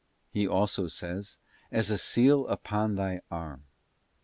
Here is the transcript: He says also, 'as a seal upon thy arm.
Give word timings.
He 0.31 0.45
says 0.45 0.49
also, 0.51 0.87
'as 1.71 1.91
a 1.91 1.97
seal 1.99 2.47
upon 2.47 2.95
thy 2.95 3.21
arm. 3.29 3.65